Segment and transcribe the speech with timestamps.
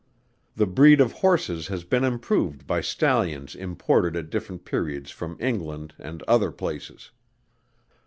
[0.55, 5.93] The breed of horses has been improved by stallions imported at different periods from England
[5.99, 7.11] and other places.